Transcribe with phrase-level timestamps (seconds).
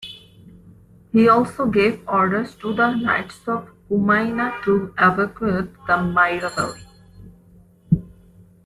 [1.11, 6.81] He also gave orders to the knights of Cumiana to evacuate the Maira valley.